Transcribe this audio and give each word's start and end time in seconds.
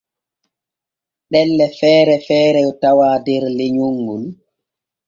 Ɗelle 1.31 1.65
feere 1.77 2.15
feere 2.27 2.61
tawaa 2.81 3.17
der 3.25 3.43
lenyol 3.57 3.97
ŋol. 4.05 4.23